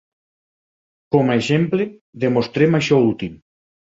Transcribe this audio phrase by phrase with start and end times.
[1.15, 1.87] Com a exemple,
[2.25, 3.37] demostrem això últim.